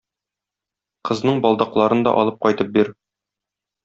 Кызның 1.09 1.41
балдакларын 1.45 2.01
да 2.07 2.13
алып 2.23 2.39
кайтып 2.47 2.73
бир. 2.79 2.91